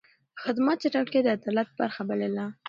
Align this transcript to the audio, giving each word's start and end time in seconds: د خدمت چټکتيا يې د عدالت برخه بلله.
د 0.35 0.37
خدمت 0.43 0.77
چټکتيا 0.83 1.19
يې 1.21 1.25
د 1.25 1.27
عدالت 1.37 1.69
برخه 1.79 2.01
بلله. 2.09 2.45